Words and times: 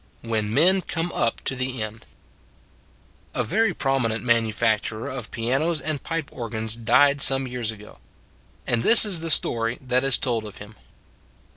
WHEN 0.23 0.51
MEN 0.51 0.81
COME 0.81 1.11
UP 1.11 1.41
TO 1.41 1.55
THE 1.55 1.83
END 1.83 2.07
A 3.35 3.43
VERY 3.43 3.71
prominent 3.71 4.23
manufacturer 4.23 5.07
of 5.07 5.29
pianos 5.29 5.79
and 5.79 6.01
pipe 6.01 6.31
organs 6.33 6.75
died 6.75 7.21
some 7.21 7.45
years 7.47 7.69
ago. 7.69 7.99
And 8.65 8.81
this 8.81 9.05
is 9.05 9.19
the 9.19 9.29
story 9.29 9.77
that 9.79 10.03
is 10.03 10.17
told 10.17 10.43
of 10.45 10.57
him. 10.57 10.73